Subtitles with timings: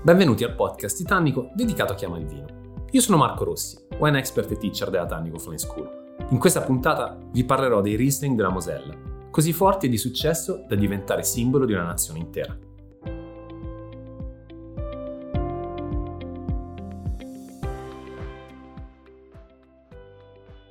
[0.00, 2.46] Benvenuti al podcast Titanico dedicato a chi ama il vino.
[2.92, 6.16] Io sono Marco Rossi, wine expert e teacher della Tannico Flying School.
[6.30, 8.94] In questa puntata vi parlerò dei Riesling della Mosella,
[9.28, 12.56] così forti e di successo da diventare simbolo di una nazione intera.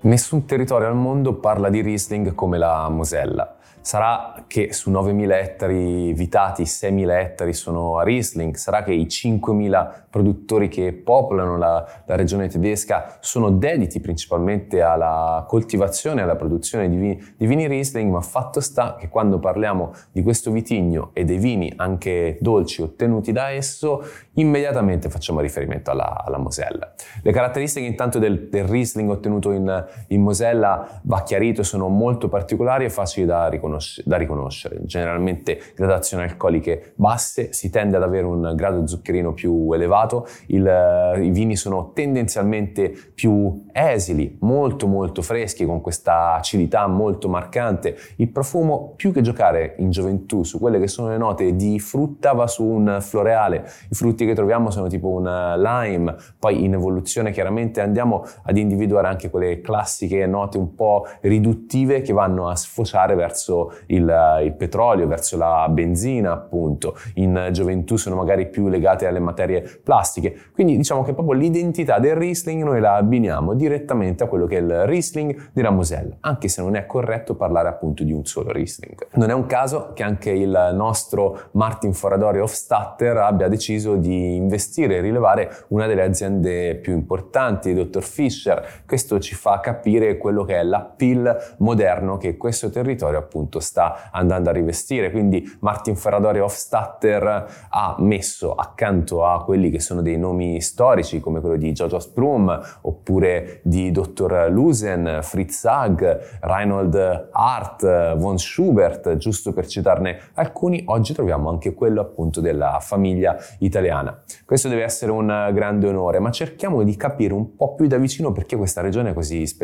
[0.08, 3.58] Nessun territorio al mondo parla di Riesling come la Mosella.
[3.82, 10.08] Sarà che su 9.000 ettari vitati 6.000 ettari sono a Riesling, sarà che i 5.000
[10.10, 16.90] produttori che popolano la, la, regione tedesca sono dediti principalmente alla coltivazione e alla produzione
[16.90, 21.24] di vini, di vini Riesling, ma fatto sta che quando parliamo di questo vitigno e
[21.24, 26.94] dei vini anche dolci ottenuti da esso, immediatamente facciamo riferimento alla, alla Mosella.
[27.22, 32.86] Le caratteristiche intanto del, del Riesling ottenuto in, in Mosella, va chiarito, sono molto particolari
[32.86, 34.80] e facili da, riconosce, da riconoscere.
[34.86, 41.30] Generalmente gradazioni alcoliche basse, si tende ad avere un grado zuccherino più elevato, il, i
[41.32, 47.96] vini sono tendenzialmente più esili, molto molto freschi, con questa acidità molto marcante.
[48.18, 52.34] Il profumo, più che giocare in gioventù su quelle che sono le note di frutta,
[52.34, 53.66] va su un floreale.
[53.90, 55.24] I frutti che troviamo sono tipo un
[55.58, 59.87] lime, poi in evoluzione chiaramente andiamo ad individuare anche quelle classiche
[60.28, 66.32] note un po' riduttive che vanno a sfociare verso il, il petrolio, verso la benzina
[66.32, 66.96] appunto.
[67.16, 70.36] In gioventù sono magari più legate alle materie plastiche.
[70.54, 74.62] Quindi diciamo che proprio l'identità del Riesling noi la abbiniamo direttamente a quello che è
[74.62, 79.08] il Riesling della Mosella, anche se non è corretto parlare appunto di un solo Riesling.
[79.14, 84.98] Non è un caso che anche il nostro Martin Foradori Hofstadter abbia deciso di investire
[84.98, 88.02] e rilevare una delle aziende più importanti, Dr.
[88.02, 88.84] Fischer.
[88.86, 89.77] Questo ci fa capire
[90.18, 95.12] quello che è l'appeal moderno che questo territorio appunto sta andando a rivestire.
[95.12, 101.40] Quindi Martin Ferradori Hofstadter ha messo accanto a quelli che sono dei nomi storici come
[101.40, 104.48] quello di Jojo Sprum oppure di Dr.
[104.50, 112.02] Lusen, Fritz Hag, Reinhold Hart, von Schubert, giusto per citarne alcuni, oggi troviamo anche quello
[112.02, 114.22] appunto della famiglia italiana italiana.
[114.46, 118.32] Questo deve essere un grande onore, ma cerchiamo di capire un po' più da vicino
[118.32, 119.57] perché questa regione è così speciale.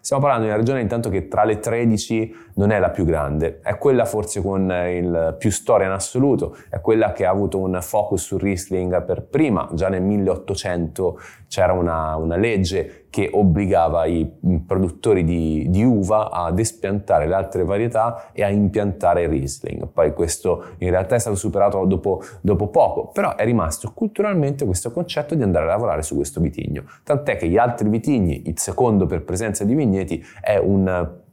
[0.00, 3.60] Stiamo parlando di una regione intanto che tra le 13 non è la più grande,
[3.62, 7.78] è quella forse con il più storia in assoluto, è quella che ha avuto un
[7.80, 14.30] focus sul Riesling per prima, già nel 1800 c'era una, una legge che obbligava i
[14.66, 19.86] produttori di, di, uva ad espiantare le altre varietà e a impiantare Riesling.
[19.86, 24.92] Poi questo in realtà è stato superato dopo, dopo poco, però è rimasto culturalmente questo
[24.92, 26.84] concetto di andare a lavorare su questo vitigno.
[27.04, 31.24] Tant'è che gli altri vitigni, il secondo per presenza di vigneti, è un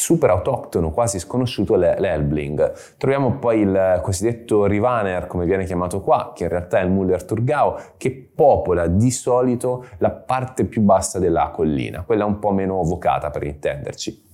[0.00, 2.72] super autoctono, quasi sconosciuto, l'Elbling.
[2.96, 7.22] Troviamo poi il cosiddetto Rivaner, come viene chiamato qua, che in realtà è il Muller
[7.22, 12.82] Thurgau, che popola di solito la parte più bassa della collina, quella un po' meno
[12.82, 14.28] vocata per intenderci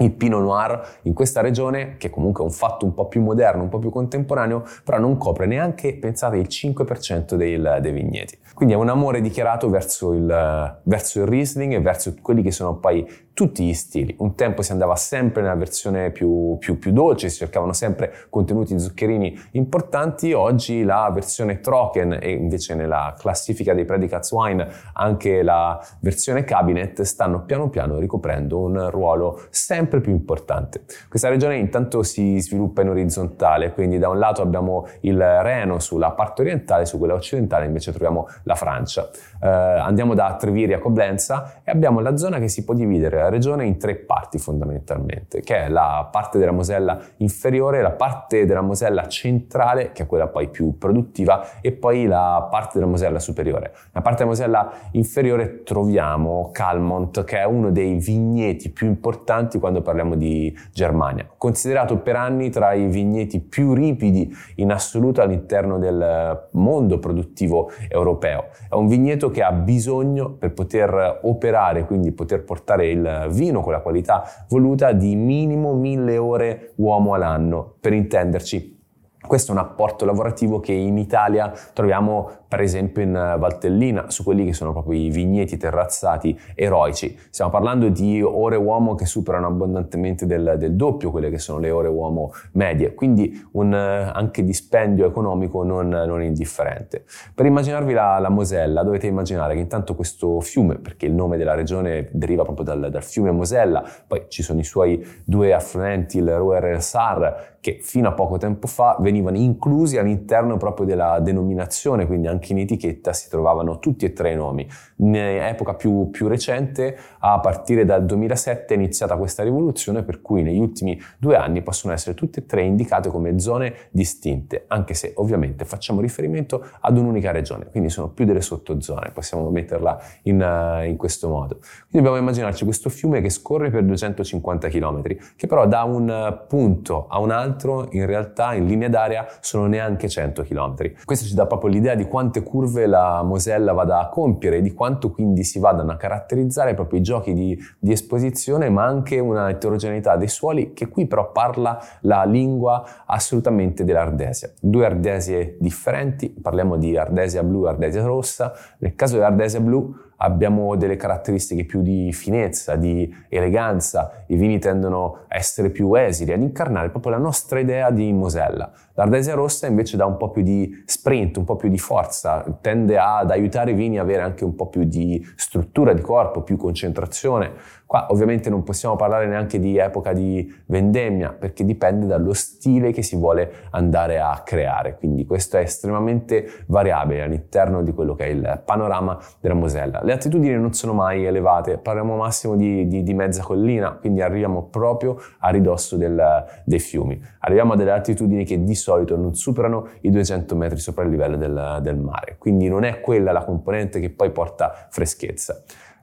[0.00, 3.62] il Pinot Noir in questa regione, che comunque è un fatto un po' più moderno,
[3.62, 8.38] un po' più contemporaneo, però non copre neanche, pensate, il 5% dei, dei vigneti.
[8.54, 12.76] Quindi è un amore dichiarato verso il, verso il Riesling e verso quelli che sono
[12.76, 14.14] poi tutti gli stili.
[14.18, 18.78] Un tempo si andava sempre nella versione più, più, più dolce, si cercavano sempre contenuti
[18.78, 25.80] zuccherini importanti, oggi la versione Trocken e invece nella classifica dei Predicats Wine anche la
[26.00, 30.82] versione Cabinet stanno piano piano ricoprendo un ruolo sempre più importante.
[31.08, 36.10] Questa regione intanto si sviluppa in orizzontale, quindi da un lato abbiamo il Reno sulla
[36.10, 39.08] parte orientale, su quella occidentale invece troviamo la Francia.
[39.42, 43.64] Eh, andiamo da Treviri a Coblenza e abbiamo la zona che si può dividere regione
[43.64, 49.06] in tre parti fondamentalmente, che è la parte della Mosella inferiore, la parte della Mosella
[49.08, 53.72] centrale, che è quella poi più produttiva, e poi la parte della Mosella superiore.
[53.92, 59.82] La parte della Mosella inferiore troviamo Calmont, che è uno dei vigneti più importanti quando
[59.82, 66.48] parliamo di Germania, considerato per anni tra i vigneti più ripidi in assoluto all'interno del
[66.52, 68.46] mondo produttivo europeo.
[68.68, 73.72] È un vigneto che ha bisogno per poter operare, quindi poter portare il vino con
[73.72, 78.78] la qualità voluta di minimo 1000 ore uomo all'anno, per intenderci.
[79.26, 84.44] Questo è un apporto lavorativo che in Italia troviamo per esempio in Valtellina, su quelli
[84.44, 87.16] che sono proprio i vigneti terrazzati eroici.
[87.30, 91.70] Stiamo parlando di ore uomo che superano abbondantemente del, del doppio quelle che sono le
[91.70, 97.04] ore uomo medie, quindi un anche dispendio economico non, non indifferente.
[97.32, 101.54] Per immaginarvi la, la, Mosella dovete immaginare che intanto questo fiume, perché il nome della
[101.54, 106.36] regione deriva proprio dal, dal fiume Mosella, poi ci sono i suoi due affluenti, il
[106.36, 110.86] Ruhr e il Sar, che fino a poco tempo fa venivano venivano inclusi all'interno proprio
[110.86, 114.68] della denominazione, quindi anche in etichetta si trovavano tutti e tre i nomi.
[114.96, 120.42] In epoca più, più recente, a partire dal 2007, è iniziata questa rivoluzione per cui
[120.42, 125.12] negli ultimi due anni possono essere tutte e tre indicate come zone distinte, anche se
[125.16, 130.96] ovviamente facciamo riferimento ad un'unica regione, quindi sono più delle sottozone, possiamo metterla in, in
[130.96, 131.58] questo modo.
[131.58, 135.02] Quindi dobbiamo immaginarci questo fiume che scorre per 250 km,
[135.36, 140.08] che però da un punto a un altro in realtà in linea d'aria sono neanche
[140.08, 140.92] 100 km.
[141.04, 144.72] Questo ci dà proprio l'idea di quante curve la Mosella vada a compiere e di
[144.72, 149.50] quanto quindi si vadano a caratterizzare proprio i giochi di, di esposizione, ma anche una
[149.50, 154.52] eterogeneità dei suoli che qui però parla la lingua assolutamente dell'Ardesia.
[154.60, 158.52] Due Ardesie differenti, parliamo di Ardesia blu e Ardesia rossa.
[158.78, 159.92] Nel caso dell'Ardesia blu
[160.22, 166.32] abbiamo delle caratteristiche più di finezza, di eleganza, i vini tendono a essere più esili,
[166.32, 168.70] ad incarnare proprio la nostra idea di Mosella.
[169.00, 172.98] L'Ardesia rossa invece dà un po' più di sprint, un po' più di forza, tende
[172.98, 176.58] ad aiutare i vini ad avere anche un po' più di struttura di corpo, più
[176.58, 177.78] concentrazione.
[177.86, 183.02] Qua ovviamente non possiamo parlare neanche di epoca di vendemmia perché dipende dallo stile che
[183.02, 188.28] si vuole andare a creare, quindi questo è estremamente variabile all'interno di quello che è
[188.28, 190.02] il panorama della Mosella.
[190.04, 194.64] Le altitudini non sono mai elevate, parliamo massimo di, di, di mezza collina, quindi arriviamo
[194.64, 197.20] proprio a ridosso del, dei fiumi.
[197.40, 201.36] Arriviamo a delle altitudini che di solito non superano i 200 metri sopra il livello
[201.36, 205.62] del, del mare, quindi non è quella la componente che poi porta freschezza.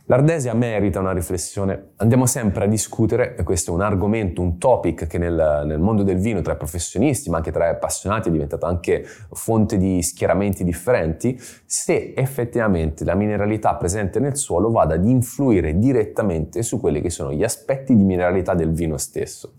[0.09, 1.89] L'Ardesia merita una riflessione.
[1.97, 6.01] Andiamo sempre a discutere, e questo è un argomento, un topic che nel, nel, mondo
[6.01, 10.01] del vino tra i professionisti, ma anche tra gli appassionati è diventato anche fonte di
[10.01, 17.01] schieramenti differenti, se effettivamente la mineralità presente nel suolo vada ad influire direttamente su quelli
[17.01, 19.55] che sono gli aspetti di mineralità del vino stesso.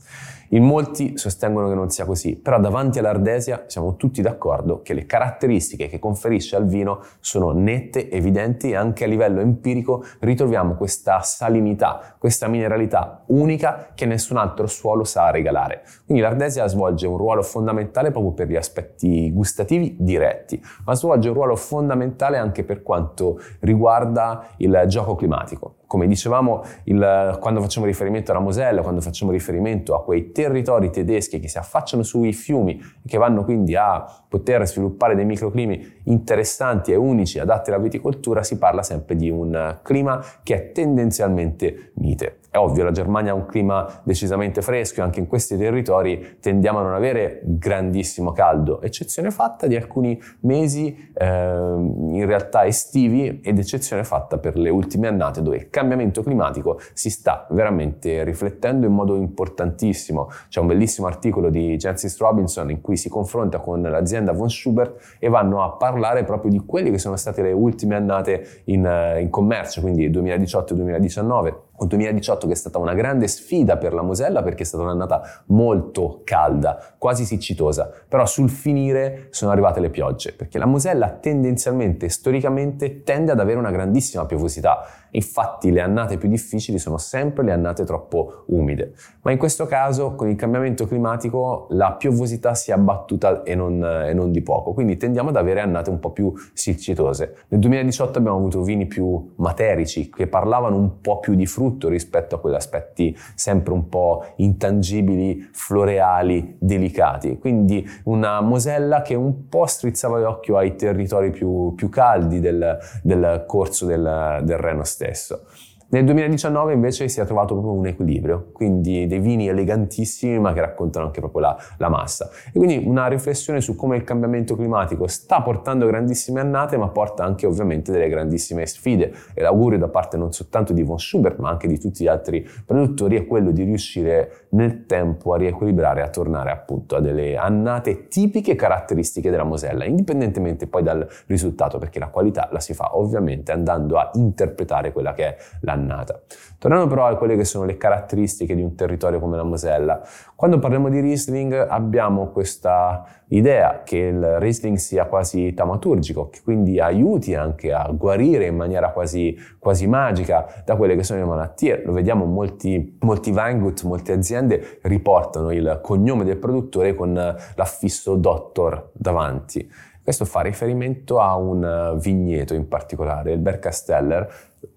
[0.53, 5.05] In molti sostengono che non sia così, però davanti all'Ardesia siamo tutti d'accordo che le
[5.05, 11.21] caratteristiche che conferisce al vino sono nette, evidenti e anche a livello empirico ritroviamo questa
[11.21, 15.83] salinità, questa mineralità unica che nessun altro suolo sa regalare.
[16.07, 21.35] Quindi l'Ardesia svolge un ruolo fondamentale proprio per gli aspetti gustativi diretti, ma svolge un
[21.35, 28.31] ruolo fondamentale anche per quanto riguarda il gioco climatico come dicevamo, il, quando facciamo riferimento
[28.31, 33.09] alla Mosella, quando facciamo riferimento a quei territori tedeschi che si affacciano sui fiumi e
[33.09, 38.59] che vanno quindi a poter sviluppare dei microclimi interessanti e unici adatti alla viticoltura, si
[38.59, 42.41] parla sempre di un clima che è tendenzialmente mite.
[42.59, 46.83] Ovvio, la Germania ha un clima decisamente fresco e anche in questi territori tendiamo a
[46.83, 54.05] non avere grandissimo caldo, eccezione fatta di alcuni mesi eh, in realtà estivi ed eccezione
[54.05, 59.17] fatta per le ultime annate dove il cambiamento climatico si sta veramente riflettendo in modo
[59.17, 60.29] importantissimo.
[60.49, 65.17] C'è un bellissimo articolo di Jancis Robinson in cui si confronta con l'azienda von Schubert
[65.19, 69.21] e vanno a parlare proprio di quelle che sono state le ultime annate in, eh,
[69.21, 74.43] in commercio, quindi 2018-2019 o 2018 che è stata una grande sfida per la Mosella
[74.43, 80.33] perché è stata un'annata molto calda, quasi siccitosa, però sul finire sono arrivate le piogge,
[80.33, 84.85] perché la Mosella tendenzialmente, storicamente, tende ad avere una grandissima piovosità.
[85.13, 88.93] Infatti le annate più difficili sono sempre le annate troppo umide,
[89.23, 93.83] ma in questo caso con il cambiamento climatico la piovosità si è abbattuta e non,
[93.83, 97.45] e non di poco, quindi tendiamo ad avere annate un po' più siccitose.
[97.49, 102.37] Nel 2018 abbiamo avuto vini più materici che parlavano un po' più di frutto rispetto
[102.37, 109.67] a quegli aspetti sempre un po' intangibili, floreali, delicati, quindi una Mosella che un po'
[109.67, 115.45] strizzava l'occhio ai territori più, più caldi del, del corso del, del Reno stesso.
[115.91, 120.61] Nel 2019 invece si è trovato proprio un equilibrio, quindi dei vini elegantissimi ma che
[120.61, 122.29] raccontano anche proprio la, la, massa.
[122.53, 127.25] E quindi una riflessione su come il cambiamento climatico sta portando grandissime annate ma porta
[127.25, 131.49] anche ovviamente delle grandissime sfide e l'augurio da parte non soltanto di Von Schubert ma
[131.49, 136.11] anche di tutti gli altri produttori è quello di riuscire nel tempo a riequilibrare, a
[136.11, 142.09] tornare appunto a delle annate tipiche caratteristiche della Mosella, indipendentemente poi dal risultato perché la
[142.09, 146.21] qualità la si fa ovviamente andando a interpretare quella che è la annata.
[146.59, 150.01] Tornando però a quelle che sono le caratteristiche di un territorio come la Mosella,
[150.35, 156.81] quando parliamo di Riesling abbiamo questa idea che il Riesling sia quasi tamaturgico, che quindi
[156.81, 161.83] aiuti anche a guarire in maniera quasi, quasi magica da quelle che sono le malattie.
[161.85, 167.13] Lo vediamo molti, molti Weingut, molte aziende riportano il cognome del produttore con
[167.55, 169.71] l'affisso Doctor davanti.
[170.09, 174.27] Questo fa riferimento a un vigneto in particolare, il Bercasteller,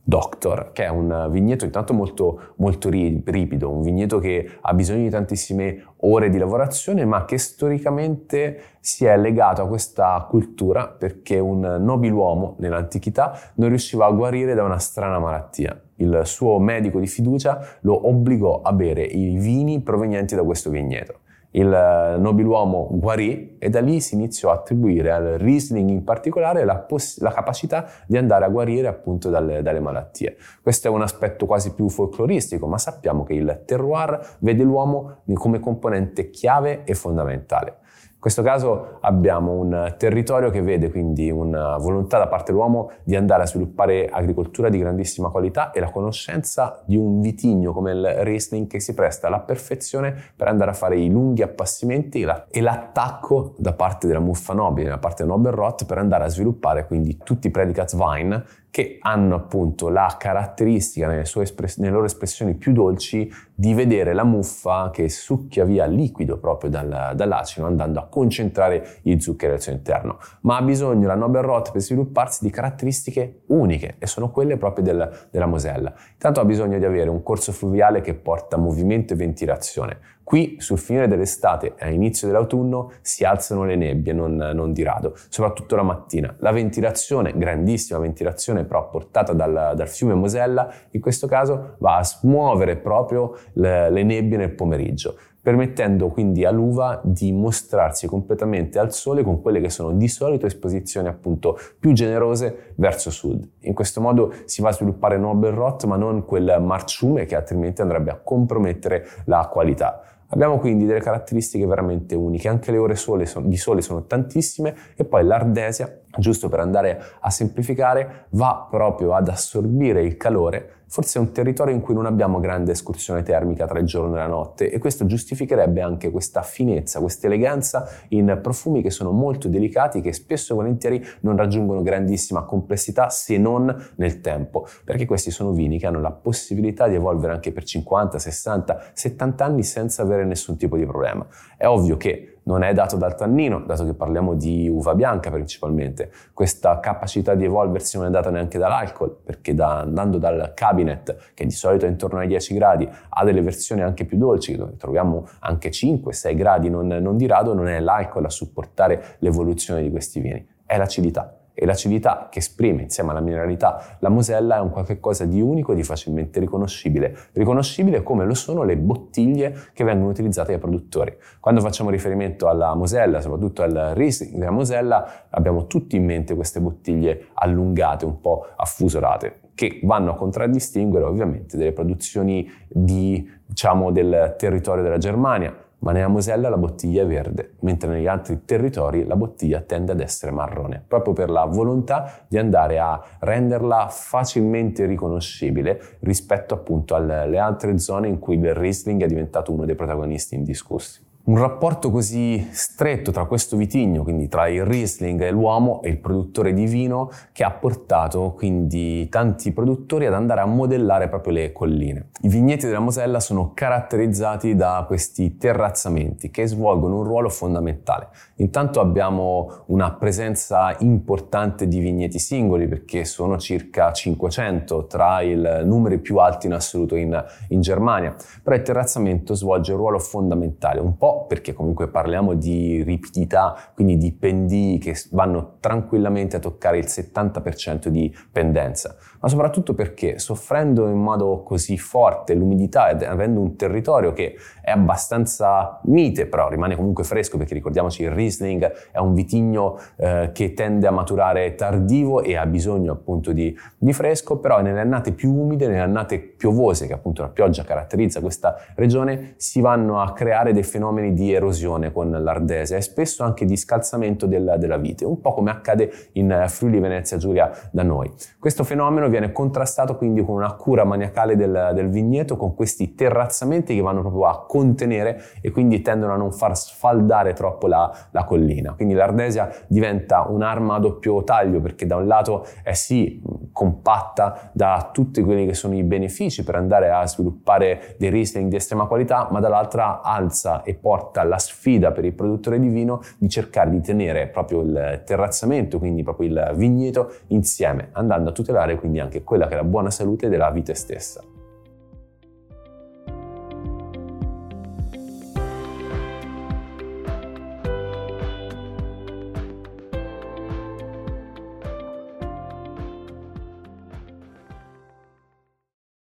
[0.03, 5.09] Doctor, che è un vigneto intanto molto, molto ripido, un vigneto che ha bisogno di
[5.09, 11.61] tantissime ore di lavorazione, ma che storicamente si è legato a questa cultura perché un
[11.61, 15.81] nobiluomo nell'antichità non riusciva a guarire da una strana malattia.
[15.95, 21.19] Il suo medico di fiducia lo obbligò a bere i vini provenienti da questo vigneto
[21.51, 26.77] il nobiluomo guarì e da lì si iniziò a attribuire al Riesling in particolare la,
[26.77, 30.37] poss- la capacità di andare a guarire appunto dalle, dalle, malattie.
[30.61, 35.59] Questo è un aspetto quasi più folcloristico, ma sappiamo che il terroir vede l'uomo come
[35.59, 37.79] componente chiave e fondamentale.
[38.21, 43.15] In questo caso abbiamo un territorio che vede quindi una volontà da parte dell'uomo di
[43.15, 48.05] andare a sviluppare agricoltura di grandissima qualità e la conoscenza di un vitigno come il
[48.19, 53.55] Riesling che si presta alla perfezione per andare a fare i lunghi appassimenti e l'attacco
[53.57, 57.47] da parte della muffa nobile, da parte del Nobelrot per andare a sviluppare quindi tutti
[57.47, 63.29] i predicates vine che hanno appunto la caratteristica nelle, espress- nelle, loro espressioni più dolci
[63.53, 69.19] di vedere la muffa che succhia via liquido proprio dal, dall'acino andando a concentrare gli
[69.19, 70.19] zuccheri al suo interno.
[70.41, 74.85] Ma ha bisogno la Nobel Rot per svilupparsi di caratteristiche uniche e sono quelle proprio
[74.85, 75.93] del, della Mosella.
[76.13, 79.99] Intanto ha bisogno di avere un corso fluviale che porta movimento e ventilazione.
[80.31, 85.13] Qui sul finire dell'estate e all'inizio dell'autunno si alzano le nebbie, non, non, di rado,
[85.27, 86.33] soprattutto la mattina.
[86.39, 92.05] La ventilazione, grandissima ventilazione però portata dal, dal fiume Mosella, in questo caso va a
[92.05, 99.23] smuovere proprio le, le nebbie nel pomeriggio permettendo quindi all'uva di mostrarsi completamente al sole
[99.23, 103.49] con quelle che sono di solito esposizioni appunto più generose verso sud.
[103.61, 107.81] In questo modo si va a sviluppare Nobel Rot ma non quel marciume che altrimenti
[107.81, 110.03] andrebbe a compromettere la qualità.
[110.33, 114.75] Abbiamo quindi delle caratteristiche veramente uniche, anche le ore sole sono, di sole sono tantissime
[114.95, 121.19] e poi l'ardesia, giusto per andare a semplificare, va proprio ad assorbire il calore forse
[121.19, 124.27] è un territorio in cui non abbiamo grande escursione termica tra il giorno e la
[124.27, 130.01] notte e questo giustificherebbe anche questa finezza, questa eleganza in profumi che sono molto delicati
[130.01, 135.53] che spesso e volentieri non raggiungono grandissima complessità se non nel tempo, perché questi sono
[135.53, 140.25] vini che hanno la possibilità di evolvere anche per 50, 60, 70 anni senza avere
[140.25, 141.25] nessun tipo di problema.
[141.55, 146.11] È ovvio che non è dato dal tannino, dato che parliamo di uva bianca principalmente.
[146.33, 151.45] Questa capacità di evolversi non è data neanche dall'alcol, perché da, andando dal cabinet, che
[151.45, 155.27] di solito è intorno ai 10 gradi, a delle versioni anche più dolci, dove troviamo
[155.39, 160.19] anche 5-6 gradi, non, non di rado, non è l'alcol a supportare l'evoluzione di questi
[160.19, 165.25] vini, è l'acidità e l'acidità che esprime insieme alla mineralità la Mosella è un qualcosa
[165.25, 167.15] di unico e di facilmente riconoscibile.
[167.33, 171.15] Riconoscibile come lo sono le bottiglie che vengono utilizzate dai produttori.
[171.39, 176.59] Quando facciamo riferimento alla Mosella, soprattutto al Riesling della Mosella, abbiamo tutti in mente queste
[176.59, 184.33] bottiglie allungate, un po' affusolate che vanno a contraddistinguere ovviamente delle produzioni di, diciamo, del
[184.35, 189.15] territorio della Germania, ma nella Mosella la bottiglia è verde, mentre negli altri territori la
[189.15, 195.97] bottiglia tende ad essere marrone, proprio per la volontà di andare a renderla facilmente riconoscibile
[196.01, 201.09] rispetto appunto alle altre zone in cui il Riesling è diventato uno dei protagonisti indiscussi.
[201.23, 205.99] Un rapporto così stretto tra questo vitigno, quindi tra il Riesling e l'uomo e il
[205.99, 211.51] produttore di vino, che ha portato quindi tanti produttori ad andare a modellare proprio le
[211.51, 212.09] colline.
[212.21, 218.09] I vigneti della Mosella sono caratterizzati da questi terrazzamenti che svolgono un ruolo fondamentale.
[218.37, 225.99] Intanto abbiamo una presenza importante di vigneti singoli perché sono circa 500 tra i numeri
[225.99, 230.97] più alti in assoluto in, in Germania, però il terrazzamento svolge un ruolo fondamentale, un
[230.97, 236.85] po' perché comunque parliamo di ripidità, quindi di pendii che vanno tranquillamente a toccare il
[236.87, 243.55] 70% di pendenza, ma soprattutto perché soffrendo in modo così forte l'umidità ed avendo un
[243.55, 249.13] territorio che è abbastanza mite, però rimane comunque fresco perché ricordiamoci il Riesling è un
[249.13, 254.61] vitigno eh, che tende a maturare tardivo e ha bisogno appunto di, di fresco, però
[254.61, 259.61] nelle annate più umide, nelle annate piovose, che appunto la pioggia caratterizza questa regione, si
[259.61, 264.27] vanno a creare dei fenomeni fenomeni di erosione con l'Ardesia e spesso anche di scalzamento
[264.27, 268.11] della, della vite, un po' come accade in Friuli Venezia Giulia da noi.
[268.39, 273.75] Questo fenomeno viene contrastato quindi con una cura maniacale del, del vigneto, con questi terrazzamenti
[273.75, 278.23] che vanno proprio a contenere e quindi tendono a non far sfaldare troppo la, la
[278.23, 278.73] collina.
[278.73, 284.89] Quindi l'Ardesia diventa un'arma a doppio taglio perché da un lato è sì compatta da
[284.91, 289.27] tutti quelli che sono i benefici per andare a sviluppare dei Riesling di estrema qualità,
[289.31, 293.69] ma dall'altra alza e poi porta la sfida per il produttore di vino di cercare
[293.69, 299.23] di tenere proprio il terrazzamento, quindi proprio il vigneto insieme, andando a tutelare quindi anche
[299.23, 301.23] quella che è la buona salute della vite stessa.